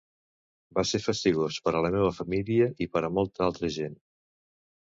[0.77, 3.97] Va ser fastigós, per a la meva família i per a molta altra gent.